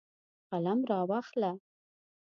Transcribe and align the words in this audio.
قلم 0.51 0.79
راواخله. 0.89 1.51